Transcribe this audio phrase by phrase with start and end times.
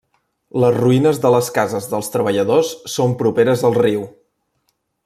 [0.63, 4.07] Les ruïnes de les cases dels treballadors són properes al riu.